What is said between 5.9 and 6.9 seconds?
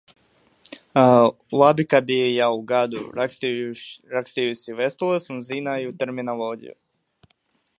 terminoloģiju.